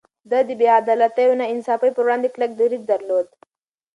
ده 0.29 0.39
د 0.47 0.49
بې 0.59 0.67
عدالتۍ 0.81 1.23
او 1.27 1.33
ناانصافي 1.39 1.89
پر 1.95 2.03
وړاندې 2.05 2.27
کلک 2.35 2.51
دريځ 2.55 2.83
درلود. 2.91 3.27